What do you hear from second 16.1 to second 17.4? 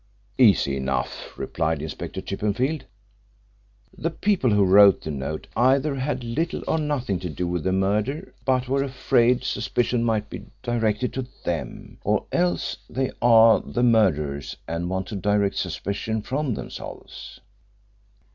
from themselves."